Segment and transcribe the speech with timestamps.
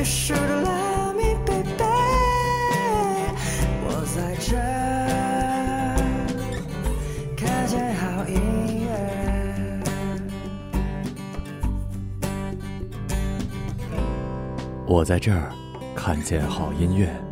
[0.00, 1.84] You should love me, baby.
[3.84, 5.94] 我在这儿
[7.36, 8.40] 看见好音
[8.80, 8.88] 乐。
[14.86, 15.52] 我在这儿
[15.94, 17.29] 看见好音乐。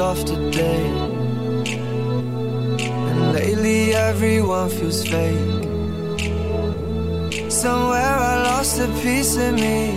[0.00, 0.80] Off today.
[2.78, 5.36] And lately everyone feels fake.
[7.48, 9.92] Somewhere I lost a piece of me.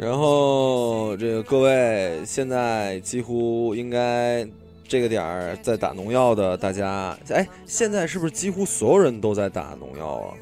[0.00, 4.46] 然后这个各位现在几乎应该
[4.86, 10.34] 这个点儿在打农药的大家，哎，现在是不是几乎所有人都在打农药啊？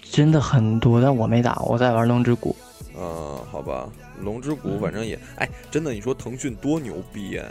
[0.00, 2.56] 真的很多，但我没打，我在玩龙之谷。
[2.96, 3.88] 嗯，好吧，
[4.20, 7.44] 龙之谷反正也，哎，真的，你说腾讯多牛逼呀！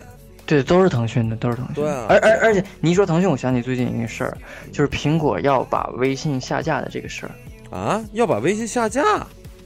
[0.45, 1.75] 对，都是腾讯的，都是腾讯。
[1.75, 4.37] 对啊而而而且你一说腾讯，我想起最近一个事儿，
[4.71, 9.25] 就是苹果要把微信下架的这个事儿，啊，要把微信下架？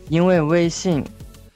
[0.09, 1.03] 因为微信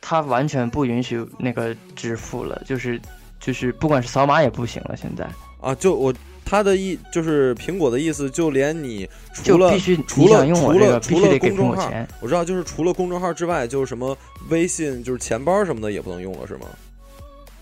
[0.01, 2.99] 它完全不允许那个支付了，就是
[3.39, 5.27] 就是不管是扫码也不行了，现在
[5.61, 6.13] 啊，就我
[6.49, 14.17] 他的意就是苹果的意思，就连你除了必须除了用我除这个必须了除了得给苹果公众号钱，我知道，就是除了公众号之外，就是什么
[14.49, 16.61] 微信，就是钱包什么的也不能用了，是吗？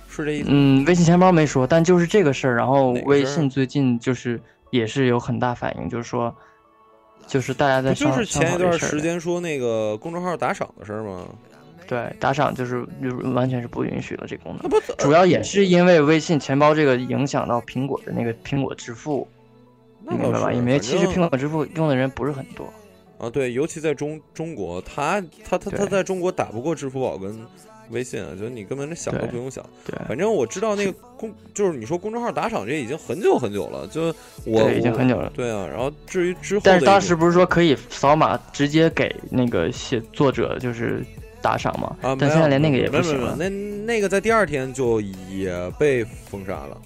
[0.10, 0.46] 是这意思？
[0.50, 4.40] 嗯，微信钱包没说，但就是这个事儿，然后微信最近就是
[4.72, 6.34] 也是有很大反应，就是说，
[7.28, 9.02] 就是大家在不就是前一段时。
[9.02, 11.28] 间说那个公众号打赏的事儿吗？
[11.88, 14.62] 对，打赏就是就是完全是不允许了这个功能。
[14.64, 19.28] 那不主要也是因为微信钱包这个影响到苹果的那个苹果支付，
[20.08, 20.52] 明白吧？
[20.52, 22.72] 是因为其实苹果支付用的人不是很多。
[23.18, 27.36] 啊，对，尤其在中中国，他他他他在中国打不过支付宝跟
[27.90, 29.66] 微信啊，就你根本想都不用想。
[29.86, 34.14] 对，反正我知道那个公，就是你说公众号打赏这已经很久很久了，就
[34.46, 41.04] 我对已经很久了对啊，然后至于之后但是当时不是说可以扫码直接给那个写作者就是
[41.48, 41.96] 打赏嘛？
[42.02, 43.38] 啊，但现在连那个也不行了。
[43.40, 46.78] 那那个在第二天就也被封杀了。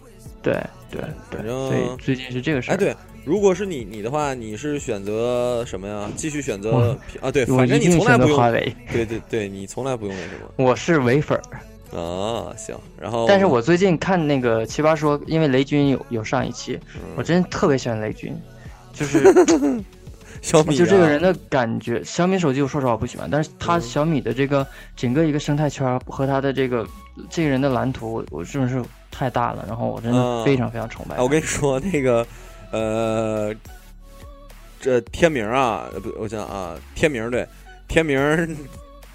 [0.43, 0.53] 对
[0.91, 1.01] 对
[1.31, 2.75] 反对，所以正最近是这个事儿。
[2.75, 2.95] 哎，对，
[3.25, 6.07] 如果是你你的话，你是选择什么呀？
[6.15, 7.31] 继续选择我啊？
[7.31, 11.97] 对，反正你从来不用，华为，对对对，你从来不用那什么我是唯粉儿。
[11.97, 12.53] 啊。
[12.55, 18.35] 行，然后但是我最近看那个奇葩说，因为雷军有有上一期，嗯我真特别喜欢雷军，
[18.93, 19.23] 就是
[20.41, 22.03] 小米啊就这个人的感觉。
[22.03, 24.65] 小米手机我说实话我不喜欢，但是他嗯小米的这个
[24.95, 26.85] 整个一个生态圈和他的这个
[27.29, 31.17] 这个人的蓝图，我我真的是太大了，然后我真的嗯非常非常崇拜。
[31.21, 32.25] 我跟你说那个，
[32.71, 33.53] 呃，
[34.79, 37.47] 这天明啊，呃不，我想啊，天明对，
[37.87, 38.57] 天明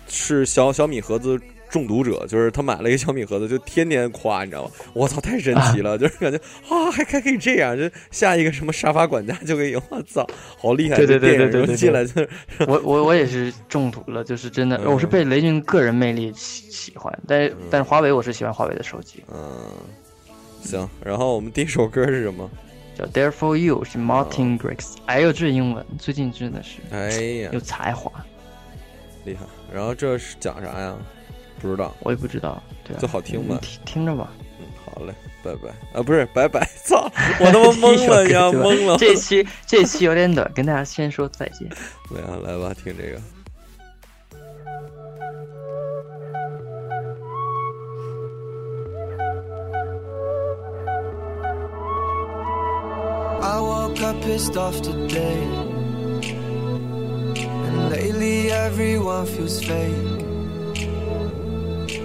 [0.09, 4.71] 是小小米盒子中毒者，就是他买了一个小米盒子，就天天夸，你知道吗？
[4.93, 6.39] 我操，太神奇了， 就是感觉
[6.69, 10.27] 啊，还还可以这样，就下一个什么沙发管家就可以，我操，
[10.59, 10.97] 好厉害！
[10.97, 12.29] 对对对对对对进来就是
[12.67, 19.71] 我我我也是中毒了，就是真的，嗯我是被雷军个人魅力喜喜欢，但是但是华为我是喜欢华为的手机，嗯，
[20.63, 20.89] 行。
[21.05, 22.49] 然后我们第一首歌是什么？
[22.97, 27.11] 叫 There for You 是 Martin Garrix，哎呦这英文最近真的是哎
[27.43, 28.11] 呀有，才华，
[29.27, 29.45] 厉害！
[29.75, 30.97] 然后这是讲啥呀？
[31.61, 34.31] 不知道，我也不知道，对啊，就好听吧你听听着吧。
[34.59, 37.11] 嗯，好嘞，拜拜啊，不是拜拜， 操，
[37.41, 38.97] 我他妈懵了呀， 对吧懵了。
[38.99, 41.69] 这期这期有点短，跟大家先说再见。
[42.11, 43.21] 来啊，来吧，听这个。
[53.43, 55.39] I woke up pissed off today.
[57.39, 60.26] And lately everyone feels fake.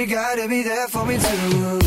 [0.00, 1.78] you gotta be there for me too.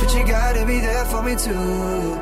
[0.00, 2.15] But you gotta be there for me too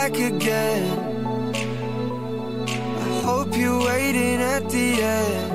[0.00, 0.82] back again.
[3.06, 4.88] I hope you're waiting at the
[5.18, 5.50] end.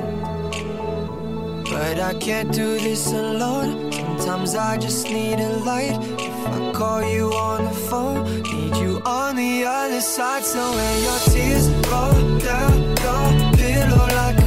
[1.71, 3.91] But I can't do this alone.
[4.19, 5.97] Sometimes I just need a light.
[6.29, 8.19] If I call you on the phone,
[8.51, 10.43] need you on the other side.
[10.43, 12.75] So when your tears roll down
[13.05, 13.25] your
[13.57, 14.44] pillow like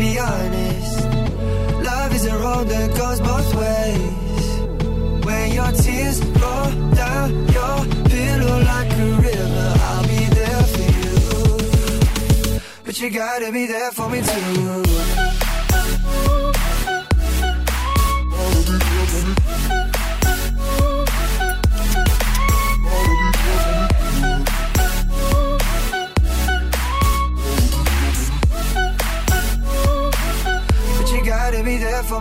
[0.00, 1.04] be honest.
[1.84, 4.46] Love is a road that goes both ways.
[5.26, 7.76] When your tears roll down your
[8.08, 12.60] pillow like a river, I'll be there for you.
[12.84, 15.09] But you gotta be there for me too.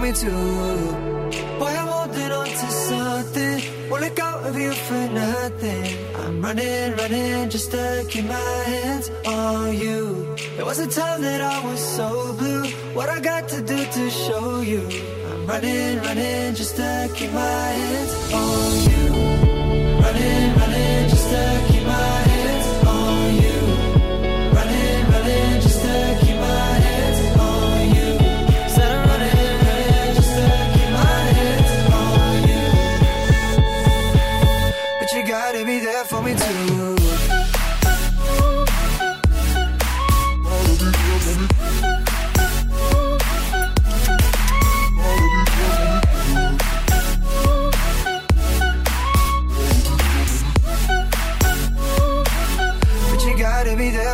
[0.10, 3.90] Me I'm holding on to something.
[3.90, 5.86] Won't let go of you for nothing.
[6.16, 10.36] I'm running, running just to keep my hands on you.
[10.56, 12.66] There was a time that I was so blue.
[12.96, 14.82] What I got to do to show you?
[15.30, 18.99] I'm running, running just to keep my hands on you.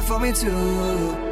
[0.05, 1.24] For me too.《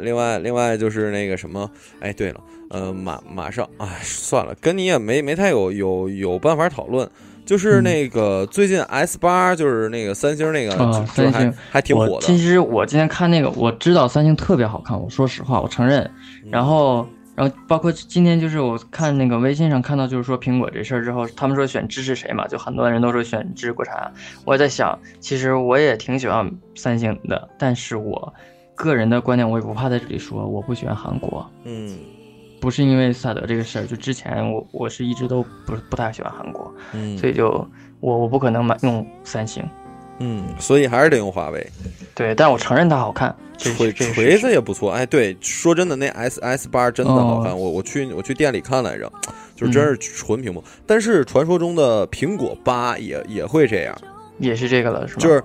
[0.00, 2.40] 另外，另外，就是那个什么，哎，对了，
[2.70, 7.08] 呃，马马上，哎，算了，跟你也没没太有有有办法讨论。
[7.46, 12.36] 就是那个最近 S 八，就是那个三星那个，三星还挺火的其。
[12.36, 16.02] 实我今天看那个，我知道三星特别好看，我说实话，我承认。
[16.44, 24.12] 嗯然后，然后包括今天就是我看那个微信上看到，就是说苹果这事儿之后，他们说选支持谁嘛，就很多人都说选支持国产。
[24.44, 28.34] 我也在想，其实我也挺喜欢三星的，但是我
[28.78, 31.44] 个人的观点，我也不怕在这里说，我不喜欢韩国。
[31.64, 31.98] 嗯
[32.60, 37.46] 不是因为萨德这个事儿，就之前我我是一直都不不太喜欢韩国，嗯所以就
[38.00, 39.64] 我我不可能买用三星。
[40.20, 41.64] 嗯，所以还是得用华为。
[42.16, 49.08] 对，但我承认它好看，这锤是锤子也不错，哎，对，说真的，那 S S 八真的好看，哦我我去我去店里看来着，
[49.54, 50.62] 就真是纯屏幕。
[50.84, 53.96] 但是传说中的苹果八也也会这样，
[54.38, 55.20] 也是这个了，是吗？
[55.20, 55.40] 就是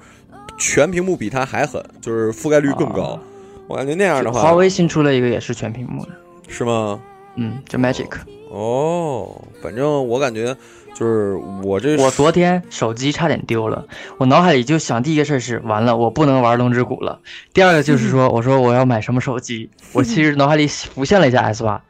[0.58, 3.02] 全屏幕比它还狠，就是覆盖率更高。
[3.02, 3.20] 哦
[3.66, 6.12] 我感觉那样的话，华为新出了一个也是全屏幕的，
[6.50, 7.00] 是吗？
[7.36, 8.10] 嗯，叫 Magic。
[8.52, 10.56] 哦，反正我感觉
[10.94, 11.34] 就是
[11.64, 17.22] 我这我昨天手机差点丢了，我脑海里就想第一个事儿是完了，我不能玩龙之谷了。
[17.54, 21.82] 第二个就是说， 我说我要买什么手机，我其实脑海里浮现了一下 S 八，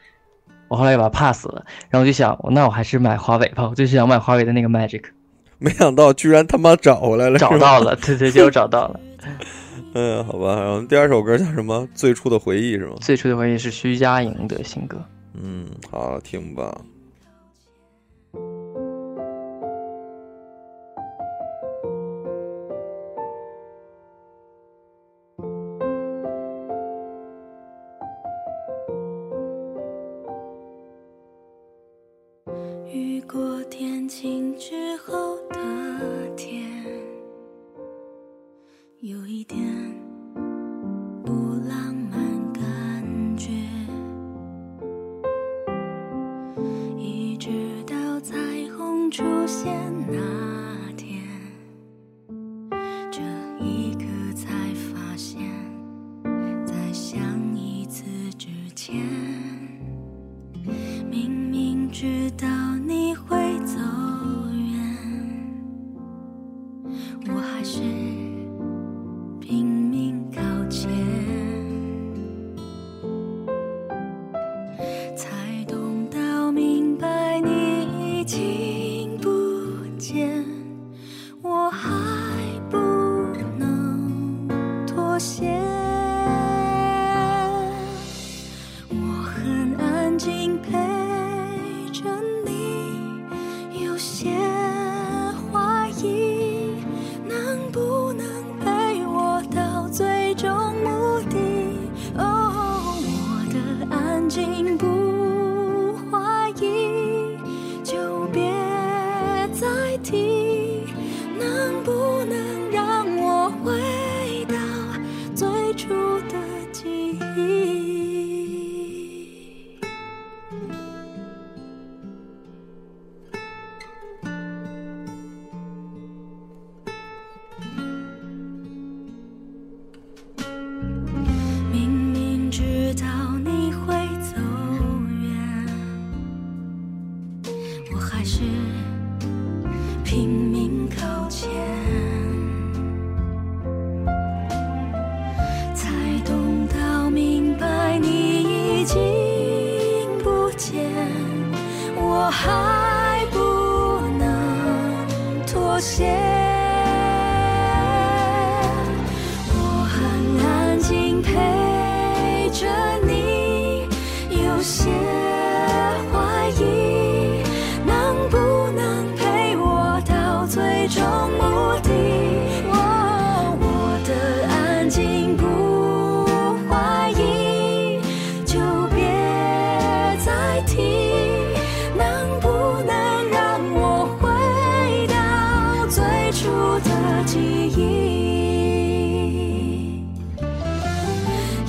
[0.67, 5.03] 我后来把它 pass 了，然后我就想，那我还是买华为吧，我就是想买华为的那个 Magic，
[5.63, 9.00] 没想到居然他妈找回来了，找到了，对对，就找到了。
[9.96, 10.60] 嗯，好吧。
[10.60, 11.88] 然后第二首歌叫什么？
[11.96, 12.96] 最初的回忆是吗？
[13.00, 14.98] 最初的回忆是徐佳莹的新歌。
[15.41, 16.75] 嗯，好听吧。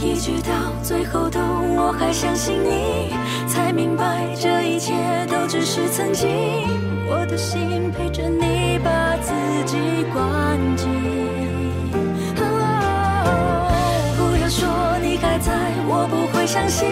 [0.05, 3.11] 一直到最后都我还相信你，
[3.49, 4.93] 才明白这一切
[5.31, 6.29] 都只是曾经。
[7.09, 9.33] 我的心陪着你，把自
[9.65, 10.91] 己关紧。
[14.15, 14.69] 不要说
[15.03, 15.53] 你还在，
[15.89, 16.87] 我不会相信，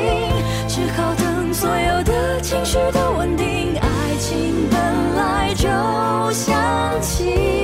[0.66, 4.81] 只好等所有的情绪都稳定，爱情本
[5.16, 5.69] 来就
[6.33, 7.62] 像起。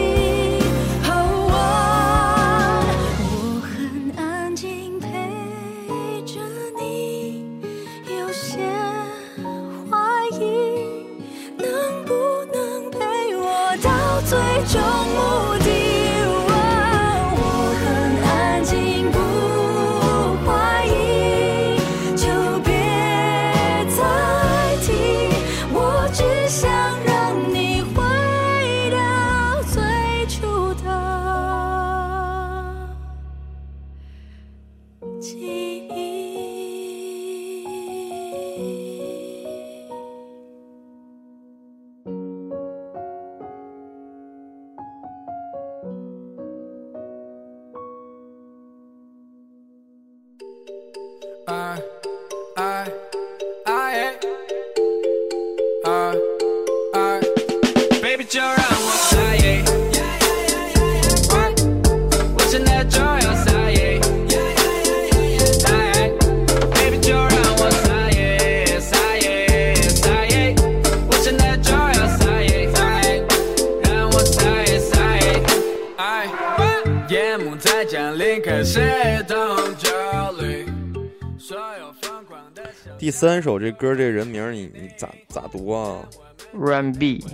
[83.19, 86.09] 三首这歌这人名你你咋咋读啊
[86.53, 87.25] ？Run B，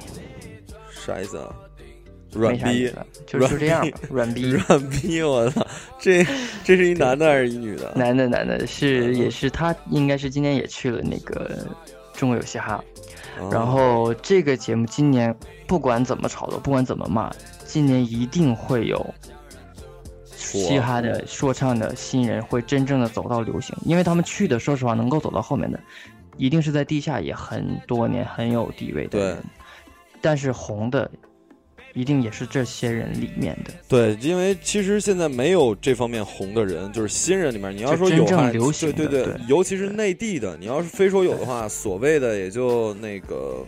[0.91, 1.55] 啥意思啊？
[2.33, 3.99] 软逼没啥意思，就就这样吧。
[4.09, 5.67] 软逼， 软逼，我操！
[6.01, 6.25] 这
[6.65, 7.93] 这是一男的还是一女的？
[7.95, 11.51] 男的男的是也是他，应该是今年也去了那个
[12.15, 12.83] 中国有嘻哈。
[13.39, 15.37] 哦然后这个节目今年
[15.67, 17.31] 不管怎么炒作，不管怎么骂，
[17.67, 19.15] 今年一定会有
[20.45, 25.81] 嘻哈的说唱的新人会真正的走到流行，因为他们去的，说实话能够走到后面的，
[26.37, 29.45] 一定是在地下也很多年很有地位的对人，
[30.21, 31.11] 但是红的
[31.95, 33.73] 一定也是这些人里面的。
[33.89, 43.65] 对，因为其实现在没有这方面红的人，就是新人里面，你要说就真正有话，流行对对的对尤其是内地的，你要是非说有的话，所谓的也就那个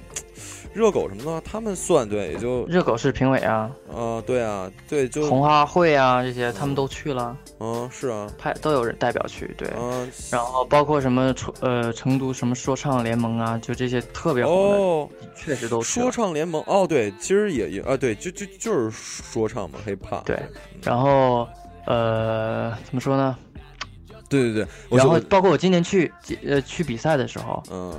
[0.72, 9.68] 热狗什么的话，他们算对，也就热狗是评委啊，啊、对啊，对，就红花会啊这些他们都去了，嗯，是啊，派都有人代表去，对。
[9.78, 20.38] 嗯，然后包括什么成呃成都什么说唱联盟啊，就这些特别红的，哦，确实都说唱联盟，哦，对，其实也也啊，对，就就就是说唱嘛，hiphop，对，
[20.82, 21.48] 然后
[21.86, 23.36] 呃怎么说呢？
[24.28, 26.12] 对对对，然后包括我今年去
[26.44, 27.94] 呃去比赛的时候，嗯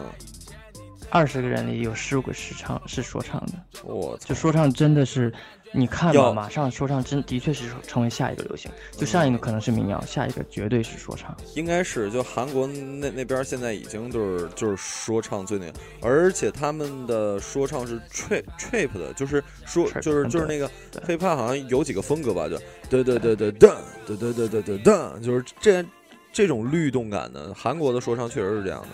[1.09, 4.35] 二十个人里有十五个是唱是说唱的，我操就！
[4.35, 5.33] 说唱真的是，
[5.71, 8.69] 你看要吧，马上说唱真的确是成为下一个流行。
[8.91, 11.35] 就上一个可能是民谣，下一个绝对是说唱。
[11.55, 22.59] 应该是就韩国那那边现在已经就是就是说唱最那个，而且他们的说唱是 trip trip 的，就是说就是就是那个对 hiphop 好像有几个风格吧，就
[22.89, 25.85] 对对对对噔对对对对对噔，就是这
[26.33, 28.89] 这种律动感的，韩国的说唱确实是这样的，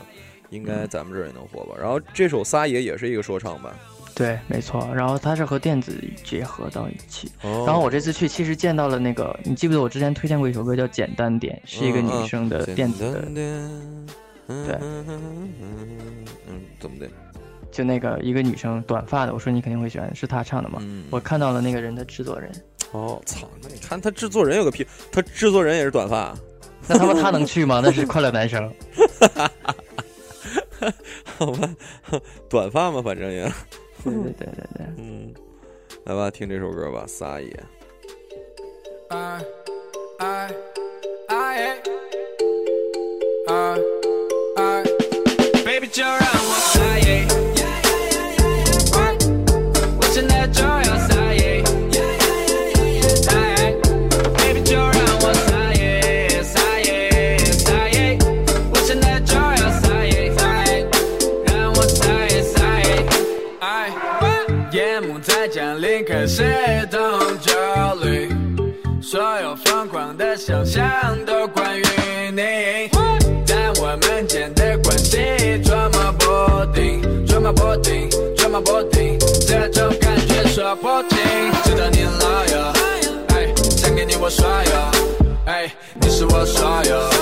[0.53, 1.75] 应该咱们这儿也能火吧。
[1.79, 3.73] 然后这首撒野也是一个说唱吧，
[4.13, 4.87] 对，没错。
[4.93, 5.91] 然后它是和电子
[6.23, 7.31] 结合到一起。
[7.41, 13.21] 哦然后我这次去其实见到了那个，你记不记得我之前推荐过一首歌叫《简单点》，是一个女生的电子的，
[14.47, 17.09] 对嗯，怎么的？
[17.71, 20.77] 就那个一个女生短发的，我说你肯定会喜欢，是她唱的嘛。
[20.81, 22.51] 嗯，我看到了那个人的制作人，
[22.91, 23.49] 哦，操！
[23.63, 26.37] 那你看他制作人有个屁，他制作人也是短发，
[26.87, 27.81] 那他妈他能去吗？
[27.83, 28.71] 那是快乐男生。
[31.37, 31.69] 好吧，
[32.49, 33.43] 短发嘛，反正也，
[34.03, 34.85] 对对对对对。
[34.97, 35.33] 嗯，
[36.05, 37.47] 来吧，听这首歌吧，撒野。
[39.09, 39.41] 哎
[40.19, 40.51] 哎
[41.27, 41.81] 哎
[43.47, 43.77] 哎
[44.55, 44.83] 哎
[45.63, 47.27] ，baby 就让我撒野，
[49.99, 50.63] 我现在就
[69.13, 70.83] 所有疯狂的想象
[71.23, 71.83] 都关于
[72.31, 72.89] 你，
[73.45, 81.19] 但我们间的关系捉摸不定，捉摸不定，捉摸不定，这种感觉说不清，
[81.63, 82.73] 知道你老友，
[83.35, 84.71] 哎，想给你我所有，
[85.45, 85.71] 哎，
[86.01, 87.12] 你是我所有，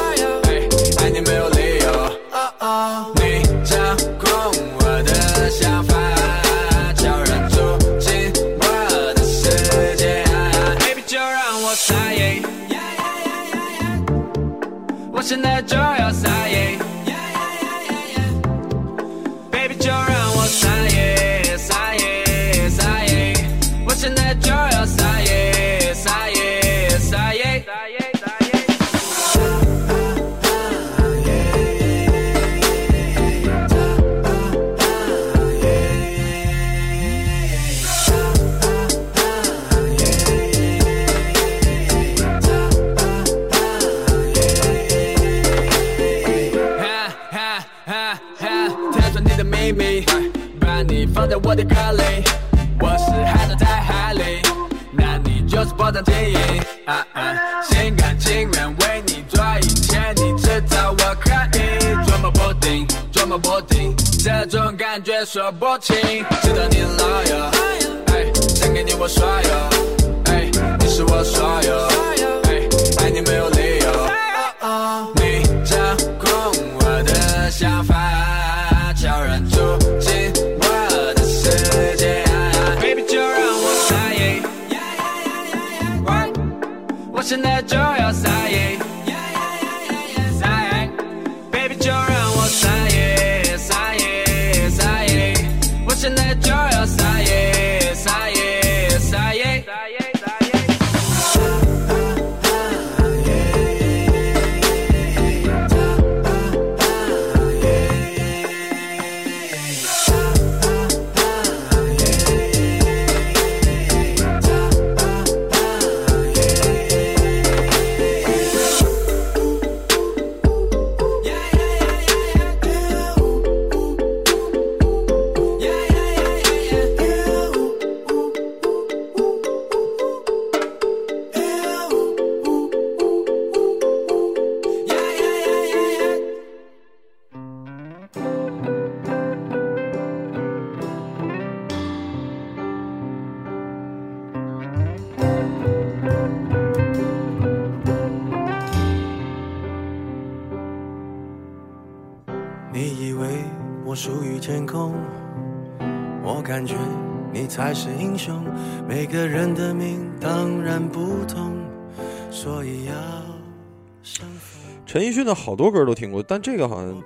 [164.92, 167.02] 陈奕迅的好多歌都听过，但这个好像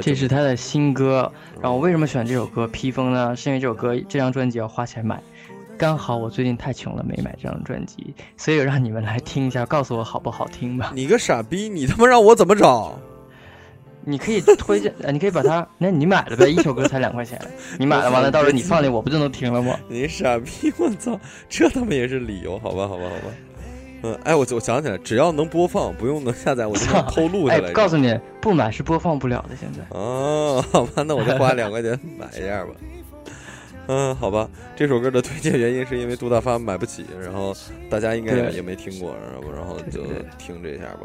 [0.00, 1.30] 这是他的新歌。
[1.62, 3.36] 然后我为什么选这首歌《披风》呢？
[3.36, 5.22] 是因为这首歌这张专辑要花钱买，
[5.78, 10.90] 刚好我最近太穷了没买这张专辑，所以让你们来听一下，告诉我好不好听吧。
[10.96, 12.98] 你个傻逼，你他妈让我怎么找？
[14.04, 17.40] 你可以推荐， 呃你可以把它，那你买了呗，一首歌才两块钱，
[17.78, 19.78] 你买了完了，到时候你放里，我不就能听了吗？
[19.86, 20.72] 你傻逼！
[20.76, 21.16] 我操，
[21.48, 22.58] 这他妈也是理由？
[22.58, 23.32] 好吧，好吧，好吧。
[24.02, 29.56] 嗯，哎，我我想起来，只要能播放，不用能下载，我就能 偷录下哎来。，告诉你，不买是播放不了的。
[29.56, 32.70] 现在哦，好吧，那我就花两块钱买一下吧。
[33.88, 37.54] 嗯，好吧，这首歌的推荐原因是因为杜大发买不起，然后
[37.90, 40.02] 大家应该也没听过，然后然后就
[40.38, 41.00] 听这一下吧。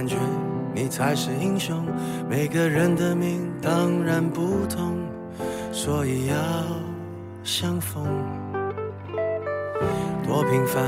[0.00, 0.16] 感觉
[0.74, 1.84] 你才是英雄。
[2.26, 4.96] 每个人的命当然不同，
[5.72, 6.34] 所以要
[7.44, 8.02] 相逢。
[10.26, 10.82] 多平凡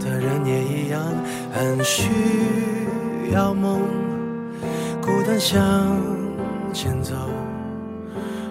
[0.00, 0.98] 的人也一样，
[1.52, 2.08] 很需
[3.34, 3.82] 要梦，
[5.02, 5.60] 孤单向
[6.72, 7.14] 前走。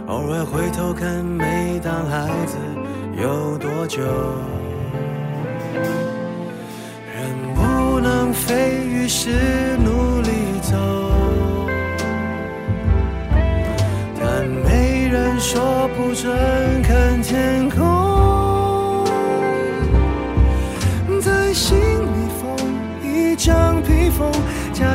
[0.06, 2.56] 偶尔回头看，每当孩子
[3.20, 4.04] 有多久。
[7.16, 9.32] 人不能飞，于是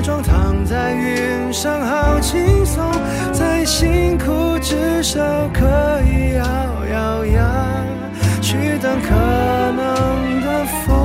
[0.09, 2.83] 装躺在云上好轻松，
[3.31, 5.21] 再辛苦至少
[5.53, 5.67] 可
[6.07, 6.45] 以咬
[6.91, 7.85] 咬牙
[8.41, 9.15] 去等可
[9.77, 10.97] 能的风。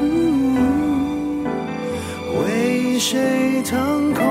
[0.00, 1.44] 嗯
[2.40, 4.26] 为谁腾空？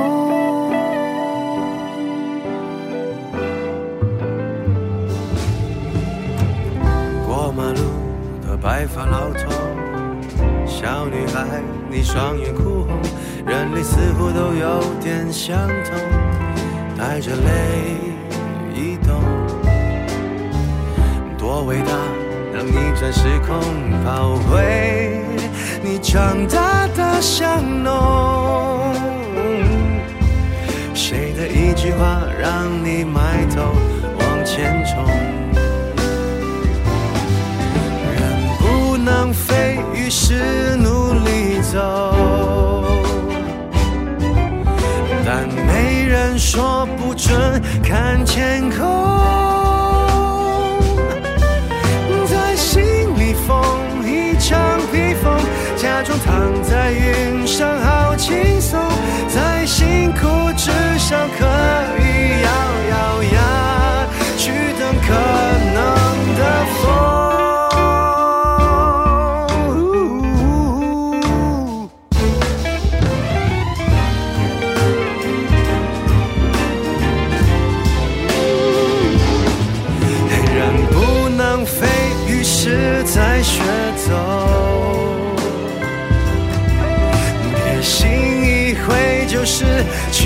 [7.25, 7.79] 过马路
[8.45, 9.49] 的白发老头，
[10.65, 11.61] 小女孩，
[11.95, 12.99] 你双眼哭红，
[13.47, 15.95] 人类似乎都有点相同，
[16.97, 17.95] 带着泪
[18.75, 19.23] 移动。
[21.37, 21.93] 多伟大，
[22.53, 23.57] 能逆转时空，
[24.03, 25.21] 跑回
[25.81, 28.93] 你长大的巷弄。
[30.93, 33.71] 谁的一句话让你埋头
[34.19, 35.07] 往前冲？
[38.11, 38.19] 人
[38.59, 40.94] 不能飞，于是努
[41.75, 42.83] 走。
[45.25, 48.79] 但没人说不准看天空，
[52.25, 52.81] 在心
[53.19, 53.53] 里缝
[54.05, 55.37] 一张披风，
[55.75, 58.79] 假装躺在云上好轻松，
[59.27, 61.45] 再辛苦至少可
[89.55, 89.63] 是
[90.11, 90.24] 去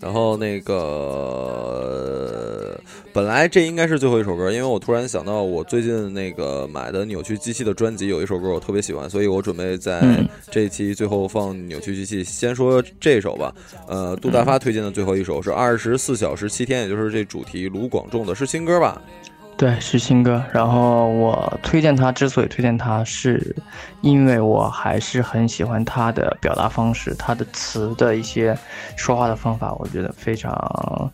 [0.00, 2.34] 然后那个。
[3.12, 12.24] 本来这应该是最后一首歌，因为我突然想到，我最近那个买的扭曲机器的专辑有一首歌我特别喜欢，所以我准备在嗯这一期最后放扭曲机器。
[12.24, 13.54] 先说这首吧，
[13.86, 19.00] 呃，杜大发推荐的最后一首是《二十四小时七天》，也就是这主题卢广仲的，是新歌吧？
[19.56, 20.42] 对，是新歌。
[20.52, 23.54] 然后我推荐他，之所以推荐他，是
[24.00, 28.56] 因为我还是很喜欢他的表达方式，他的词的一些
[28.96, 31.10] 说话的方法，我觉得非常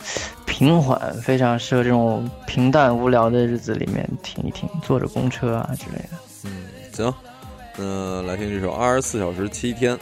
[0.46, 6.09] 平缓，非常适合这种平淡无聊的日子里面听一听，坐着公车啊之类的。
[6.44, 6.50] 嗯，
[6.92, 7.14] 行，
[7.76, 9.94] 那来听这首《二十四小时七天》。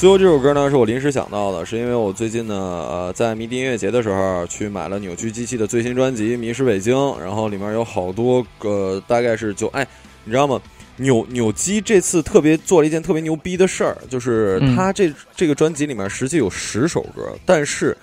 [0.00, 9.86] 最后这首歌呢，是我临时想到的，是因为我最近呢，呃，在迷笛音乐节的时候去买了扭曲机器的最新专辑《迷失北京》，然后里面有好多个，大概是就哎，
[10.24, 10.58] 你知道吗？
[10.96, 17.94] 扭扭机这次特别做了一件特别牛逼的事儿，就是嗯他这、这个专辑里面实际有十首歌，但是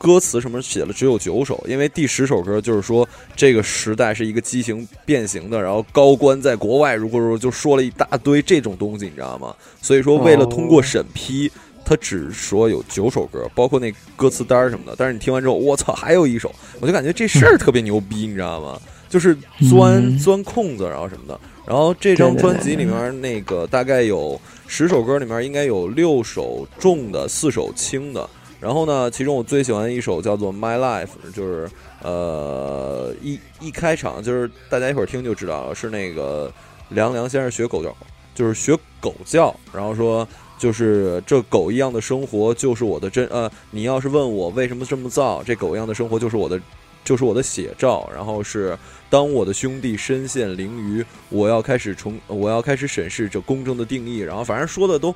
[0.00, 9.54] 歌词什么写了只有九首，因为第十首歌就是说这个时代是一个畸形变形的，然后高官在国外如果说就说了一大堆这种东西，你知道吗？
[9.82, 11.52] 所以说为了通过审批。
[11.82, 14.94] 他只说有九首歌，包括那歌词单什么的。
[14.96, 18.80] 但是你听完之后，我操，还有一首，我就感觉这事儿特别牛逼，你知道吗？
[19.08, 19.36] 就是
[19.68, 21.40] 钻、钻空子，然后什么的。
[21.66, 28.28] 然后这张专辑里面那个大概有十首歌，里面应该有六首重的，四首轻的。
[28.60, 31.68] 然后呢，其中我最喜欢的一首叫做《My Life》，就是
[32.02, 36.52] 呃一一开场就是大家一会儿听就知道了，是那个
[36.90, 37.96] 凉凉先生学狗叫，
[38.34, 46.60] 就是学狗叫，然后说就是这狗一样的生活就是我的真呃，你要是问我为什么这么造，这狗一样的生活就是我的
[47.02, 48.78] 就是我的写照，然后是
[49.10, 55.14] 当我的兄弟身陷囹圄，我要开始重我要开始审视这公正的定义，然后反正说的都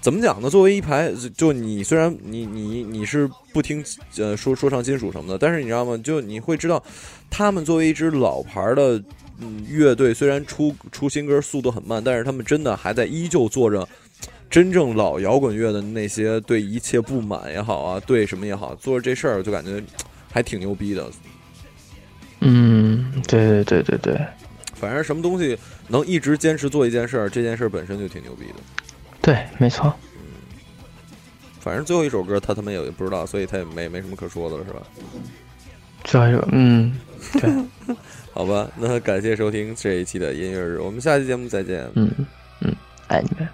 [0.00, 0.48] 怎么讲呢？
[0.48, 3.84] 作为一排，就你虽然你你你是不听
[4.16, 5.96] 呃说说唱金属什么的，但是你知道吗？
[5.98, 6.82] 就你会知道，
[7.30, 9.00] 他们作为一支老牌的
[9.38, 13.86] 嗯乐队，虽然出出新歌速度很慢，但是他们真的还在依旧做着。
[14.48, 19.82] 真正老摇滚乐的那些对一切不满也好啊，对什么也好，做着这事儿就感觉
[20.32, 21.10] 还挺牛逼的。
[22.40, 22.75] 嗯，
[23.26, 24.26] 对对对对对
[24.74, 25.58] 反正什么东西
[25.88, 28.54] 能一直坚持做一件事儿，这件事儿本身就挺牛逼的。
[29.20, 29.86] 对，没错。
[30.12, 30.22] 嗯
[31.60, 34.82] 反正最后一首歌他他妈也不知道，所以他也没没什么可说的了，是吧？
[36.04, 36.96] 最后一个，嗯，
[37.32, 37.50] 对，
[38.32, 41.90] 好吧，那感谢收听这一期的音乐日，我们下期节目再见。
[41.94, 42.08] 嗯
[42.60, 42.72] 嗯，
[43.08, 43.48] 爱你们。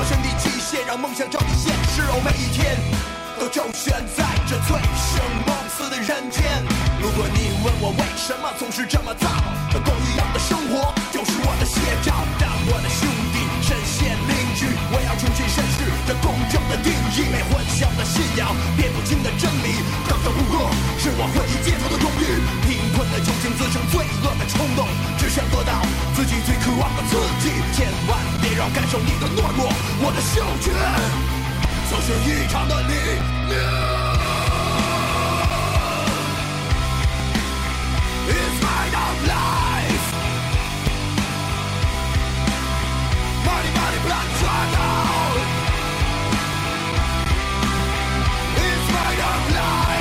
[0.00, 2.00] 突破身体极限，让梦想照进现实。
[2.08, 2.72] 哦，每一天
[3.38, 6.40] 都周旋在这醉生梦死的人间。
[6.96, 9.28] 如果你问我为什么总是这么造，
[9.68, 12.16] 这狗一样的生活就是我的写照。
[12.40, 17.28] 当我的兄弟身陷囹圄，我要重新审视这公正的定义。
[17.28, 22.40] 没混淆的信仰，辨不清的真理，当这不过是我回忆街头的荣誉。
[22.64, 24.88] 贫困的酒精滋生罪恶的冲动，
[25.20, 25.84] 只想得到
[26.20, 27.48] 自己最渴望的刺激。
[27.72, 30.70] 千万别让感受你的懦弱，我的嗅觉
[31.88, 32.92] 就是异常的力
[33.48, 33.56] 量。
[38.28, 40.12] It's made of life.
[43.46, 45.40] Money, money, blood, drug out.
[48.58, 49.99] It's made of life.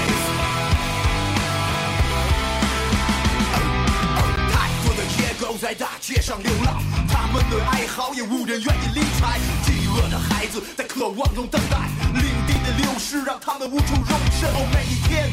[5.49, 6.77] 都在大街上流浪，
[7.09, 9.39] 他们的哀嚎也无人愿意理睬。
[9.65, 14.47] 饥饿的孩子在渴望中等待，领地的流失让他们无处容身。
[14.53, 15.25] 哦，每一天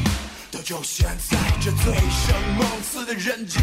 [0.49, 3.61] 都就悬在这醉生梦死的人间。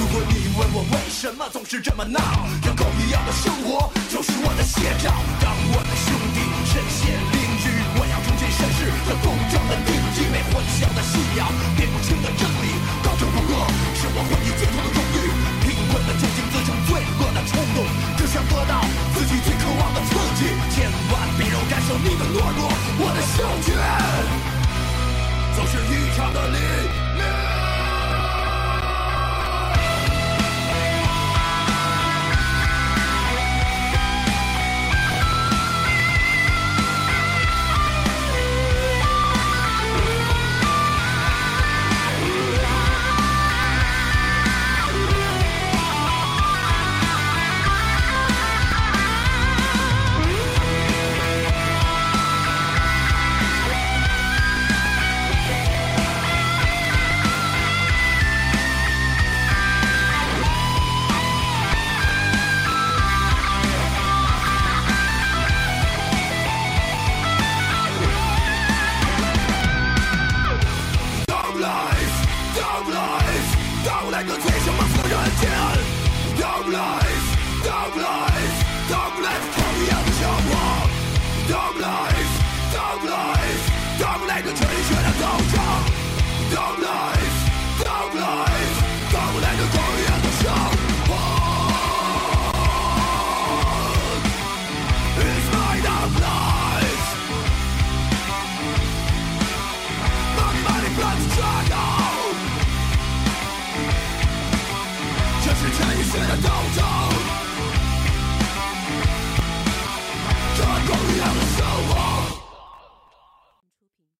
[0.00, 2.18] 如果你问我为什么总是这么闹，
[2.64, 5.12] 像狗一样的生活就是我的写照。
[5.44, 6.40] 当我的兄弟
[6.72, 7.68] 身陷囹圄，
[8.00, 15.41] 我要重新审视这公正的地基，为混淆的信仰，辨不清的真理，高枕不过是我唯一解脱的荣誉。
[15.92, 17.84] 困了救赎自身罪恶的冲动，
[18.16, 18.80] 只想得到
[19.12, 20.48] 自己最渴望的刺激。
[20.74, 22.64] 千万别让我感受你的懦弱，
[22.98, 23.76] 我的嗅觉
[25.54, 27.11] 总是异常的灵。